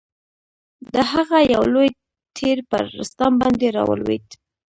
د 0.93 0.95
هغه 1.11 1.39
یو 1.53 1.63
لوی 1.73 1.89
تیر 2.37 2.57
پر 2.69 2.83
رستم 2.97 3.33
باندي 3.41 3.69
را 3.75 3.83
ولوېد. 3.89 4.27